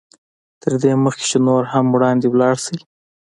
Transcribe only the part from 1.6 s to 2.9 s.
هم وړاندې ولاړ شئ.